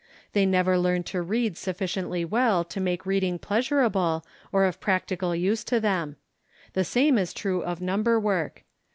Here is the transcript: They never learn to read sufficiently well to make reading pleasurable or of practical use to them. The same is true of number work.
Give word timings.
They 0.33 0.47
never 0.47 0.79
learn 0.79 1.03
to 1.13 1.21
read 1.21 1.57
sufficiently 1.59 2.25
well 2.25 2.63
to 2.63 2.79
make 2.81 3.05
reading 3.05 3.37
pleasurable 3.37 4.25
or 4.51 4.65
of 4.65 4.79
practical 4.79 5.35
use 5.35 5.63
to 5.65 5.79
them. 5.79 6.15
The 6.73 6.83
same 6.83 7.19
is 7.19 7.33
true 7.35 7.61
of 7.61 7.81
number 7.81 8.19
work. 8.19 8.63